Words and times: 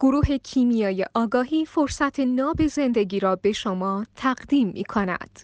گروه 0.00 0.36
کیمیای 0.38 1.06
آگاهی 1.14 1.64
فرصت 1.64 2.20
ناب 2.20 2.66
زندگی 2.66 3.20
را 3.20 3.36
به 3.36 3.52
شما 3.52 4.06
تقدیم 4.16 4.68
می 4.68 4.84
کند. 4.84 5.40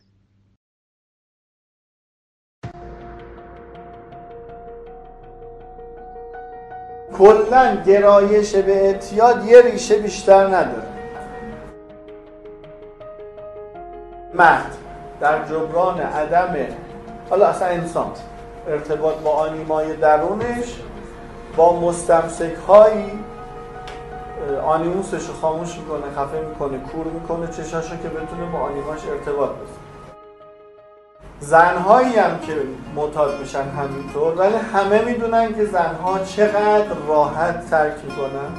کلا 7.18 7.82
گرایش 7.86 8.54
به 8.54 8.84
اعتیاد 8.84 9.46
یه 9.46 9.62
ریشه 9.62 9.98
بیشتر 9.98 10.46
نداره 10.46 10.88
مرد 14.34 14.76
در 15.20 15.44
جبران 15.48 16.00
عدم 16.00 16.56
حالا 17.30 17.46
اصلا 17.46 17.68
انسان 17.68 18.12
ارتباط 18.68 19.14
با 19.14 19.30
آنیمای 19.30 19.96
درونش 19.96 20.80
با 21.56 21.80
مستمسک 21.80 22.54
هایی 22.68 23.10
آنیموسش 24.66 25.26
رو 25.26 25.34
خاموش 25.34 25.76
می‌کنه 25.76 26.02
خفه 26.16 26.40
می‌کنه 26.48 26.78
کور 26.78 27.06
می‌کنه 27.06 27.46
چشاشو 27.46 27.96
که 27.96 28.08
بتونه 28.08 28.50
با 28.52 28.58
آنیماش 28.58 29.00
ارتباط 29.08 29.50
بزنه 29.50 29.84
زنهایی 31.40 32.16
هم 32.16 32.38
که 32.38 32.56
معتاد 32.94 33.40
میشن 33.40 33.62
همینطور 33.68 34.34
ولی 34.34 34.54
همه 34.54 35.04
می‌دونن 35.04 35.54
که 35.54 35.64
زنها 35.64 36.18
چقدر 36.18 36.94
راحت 37.08 37.70
ترک 37.70 37.94
می‌کنن 38.04 38.50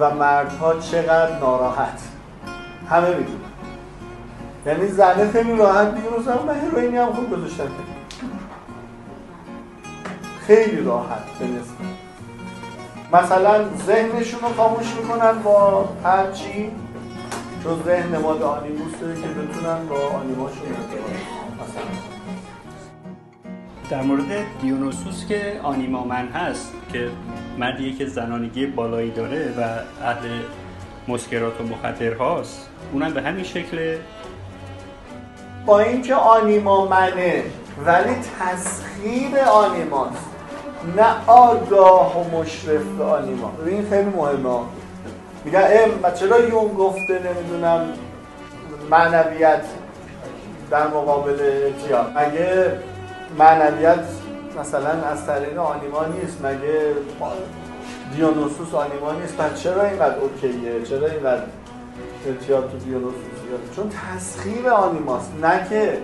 و 0.00 0.14
مردها 0.14 0.74
چقدر 0.74 1.38
ناراحت. 1.38 2.00
همه 2.90 3.08
می‌دونن. 3.08 3.40
یعنی 4.66 4.88
زنه 4.88 5.30
خیلی 5.30 5.56
راحت 5.56 5.94
مثلا 6.20 6.42
من 6.42 6.54
هروئینی 6.54 6.96
هم 6.96 7.12
خوب 7.12 7.30
گذاشتم 7.30 7.68
خیلی 10.40 10.84
راحت 10.84 11.22
به 11.38 11.46
مثلا 13.12 13.64
ذهنشون 13.86 14.40
رو 14.40 14.48
خاموش 14.56 14.94
می‌کنن 14.94 15.42
با 15.42 15.88
هرچی 16.04 16.70
چون 17.62 17.82
ذهن 17.84 18.14
نماد 18.14 18.42
آنیموس 18.42 18.92
داره 19.00 19.14
که 19.14 19.28
بتونن 19.28 19.86
با 19.88 19.96
آنیماشون 19.96 20.68
مثلا. 21.54 21.82
در 23.90 24.02
مورد 24.02 24.44
دیونوسوس 24.60 25.26
که 25.26 25.60
آنیمامن 25.62 26.28
هست 26.28 26.72
که 26.92 27.10
مردیه 27.58 27.96
که 27.96 28.06
زنانگی 28.06 28.66
بالایی 28.66 29.10
داره 29.10 29.54
و 29.58 29.62
اهل 30.04 30.28
مسکرات 31.08 31.60
و 31.60 31.64
مخدر 31.64 32.14
هاست 32.14 32.68
اونم 32.92 33.14
به 33.14 33.22
همین 33.22 33.44
شکل 33.44 33.96
با 35.66 35.80
اینکه 35.80 36.14
آنیمامنه 36.14 37.42
ولی 37.86 38.14
تسخیر 38.40 39.38
آنیماست. 39.38 40.35
نه 40.96 41.26
آگاه 41.26 42.20
و 42.20 42.38
مشرف 42.38 42.82
به 42.98 43.04
آنیما 43.04 43.52
این 43.66 43.88
خیلی 43.90 44.10
مهمه. 44.10 44.60
میگن 45.44 45.64
ام 45.70 46.12
چرا 46.14 46.40
یون 46.40 46.74
گفته 46.74 47.20
نمی‌دونم 47.24 47.88
معنویت 48.90 49.64
در 50.70 50.86
مقابل 50.86 51.40
اعتیاد 51.40 52.12
مگه 52.16 52.72
معنویت 53.38 54.04
مثلا 54.60 54.90
از 54.90 55.26
طریق 55.26 55.58
آنیما 55.58 56.04
نیست؟ 56.04 56.44
مگه 56.44 56.94
دیونوسوس 58.14 58.74
آنیما 58.74 59.12
نیست؟ 59.12 59.36
پس 59.36 59.62
چرا 59.62 59.84
اینقدر 59.84 60.18
اوکیه؟ 60.18 60.82
چرا 60.82 61.06
اینقدر 61.06 61.42
اعتیاد 62.26 62.70
تو 62.70 62.78
دیونوسوس 62.78 63.36
چون 63.76 63.90
تسخیر 63.90 64.68
آنیماست 64.68 65.32
نه 65.42 65.66
که 65.68 65.98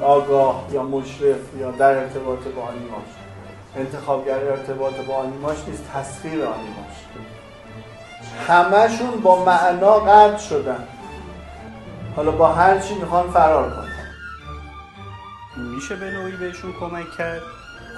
آگاه 0.00 0.64
یا 0.72 0.82
مشرف 0.82 1.36
یا 1.60 1.70
در 1.70 1.98
ارتباط 1.98 2.38
با 2.56 2.62
آنیماست 2.62 3.18
انتخابگر 3.78 4.38
ارتباط 4.38 4.94
با 4.94 5.14
آنیماش 5.14 5.56
نیست 5.68 5.90
تصویر 5.94 6.44
آنیماش. 6.44 6.96
همشون 8.48 9.20
با 9.20 9.44
معنا 9.44 9.92
قطع 9.98 10.36
شدن. 10.36 10.88
حالا 12.16 12.30
با 12.30 12.48
هر 12.48 12.78
چی 12.78 12.94
می‌خوان 12.94 13.30
فرار 13.30 13.70
کنن. 13.70 13.88
میشه 15.74 15.96
به 15.96 16.10
نوعی 16.10 16.36
بهشون 16.36 16.72
کمک 16.80 17.10
کرد؟ 17.18 17.42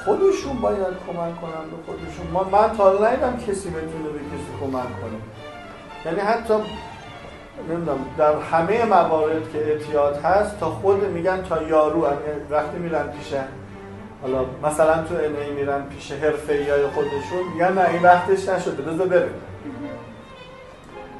خودشون 0.04 0.60
باید 0.60 0.94
کمک 1.06 1.40
کنن 1.40 1.70
به 1.70 1.76
خودشون. 1.86 2.26
ما 2.32 2.44
من 2.44 2.76
تا 2.76 3.06
ندیدم 3.06 3.36
کسی 3.36 3.70
بتونه 3.70 4.08
به 4.08 4.18
کسی 4.18 4.50
کمک 4.60 5.00
کنه. 5.00 5.20
یعنی 6.04 6.20
حتی 6.20 6.54
نمی‌دونم 7.68 7.98
در 8.18 8.34
همه 8.52 8.84
موارد 8.84 9.52
که 9.52 9.58
اعتیاد 9.58 10.24
هست 10.24 10.60
تا 10.60 10.70
خود 10.70 11.04
میگن 11.04 11.42
تا 11.42 11.62
یارو 11.62 12.06
وقتی 12.50 12.78
میرن 12.78 13.08
پیش 13.08 13.34
حالا 14.22 14.44
مثلا 14.62 15.02
تو 15.02 15.14
ای 15.16 15.50
میرن 15.50 15.82
پیش 15.82 16.12
های 16.12 16.86
خودشون 16.94 17.52
میگن 17.52 17.72
نه 17.72 17.88
این 17.88 18.02
وقتش 18.02 18.48
نشده 18.48 18.82
بذار 18.82 19.06
بره 19.06 19.30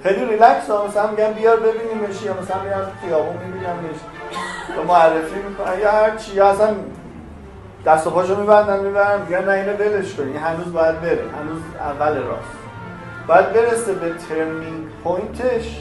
خیلی 0.03 0.25
ریلکس 0.25 0.71
ها 0.71 0.87
مثلا 0.87 1.11
میگن 1.11 1.33
بیار 1.33 1.57
ببینیمش 1.57 2.23
یا 2.23 2.35
مثلا 2.43 2.63
میگن 2.63 2.91
خیابون 3.05 3.37
میبینمش 3.37 4.01
تو 4.77 4.83
معرفی 4.83 5.43
می‌کنن 5.49 5.81
یا 5.81 5.91
هر 5.91 6.17
چی 6.17 6.35
یا 6.35 6.49
اصلا 6.49 6.75
دست 7.87 8.07
و 8.07 8.11
پاشو 8.11 8.41
میبندن 8.41 8.81
می‌برن. 8.81 9.23
میگن 9.23 9.45
نه 9.45 9.53
اینو 9.53 9.73
ولش 9.73 10.15
کنی 10.15 10.37
هنوز 10.37 10.73
باید 10.73 11.01
بره 11.01 11.25
هنوز 11.41 11.63
اول 11.81 12.17
راست. 12.17 12.59
باید 13.27 13.53
برسه 13.53 13.93
به 13.93 14.15
ترنینگ 14.29 14.89
پوینتش 15.05 15.81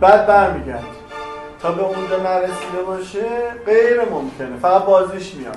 بعد 0.00 0.26
برمیگرد 0.26 0.84
تا 1.62 1.72
به 1.72 1.82
اونجا 1.82 2.16
نرسیده 2.16 2.82
باشه 2.86 3.26
غیر 3.66 4.00
ممکنه 4.10 4.56
فقط 4.62 4.84
بازیش 4.84 5.34
میاد. 5.34 5.56